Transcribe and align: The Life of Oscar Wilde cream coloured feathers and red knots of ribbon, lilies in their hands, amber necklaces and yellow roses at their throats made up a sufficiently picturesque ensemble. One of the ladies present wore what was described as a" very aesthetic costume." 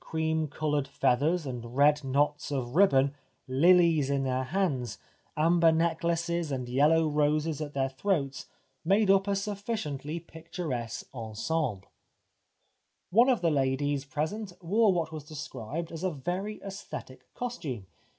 The 0.01 0.07
Life 0.07 0.13
of 0.13 0.13
Oscar 0.15 0.25
Wilde 0.25 0.49
cream 0.49 0.57
coloured 0.57 0.87
feathers 0.87 1.45
and 1.45 1.75
red 1.75 2.03
knots 2.03 2.49
of 2.51 2.75
ribbon, 2.75 3.13
lilies 3.47 4.09
in 4.09 4.23
their 4.23 4.45
hands, 4.45 4.97
amber 5.37 5.71
necklaces 5.71 6.51
and 6.51 6.67
yellow 6.67 7.07
roses 7.07 7.61
at 7.61 7.75
their 7.75 7.89
throats 7.89 8.47
made 8.83 9.11
up 9.11 9.27
a 9.27 9.35
sufficiently 9.35 10.19
picturesque 10.19 11.05
ensemble. 11.13 11.91
One 13.11 13.29
of 13.29 13.41
the 13.41 13.51
ladies 13.51 14.03
present 14.03 14.53
wore 14.59 14.91
what 14.91 15.11
was 15.11 15.23
described 15.23 15.91
as 15.91 16.03
a" 16.03 16.09
very 16.29 16.59
aesthetic 16.63 17.31
costume." 17.35 17.85